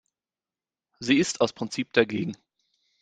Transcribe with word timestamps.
Sie 0.99 1.17
ist 1.19 1.41
aus 1.41 1.53
Prinzip 1.53 1.93
dagegen. 1.93 2.35